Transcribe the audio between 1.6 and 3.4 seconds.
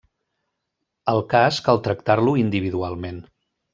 cal tractar-lo individualment.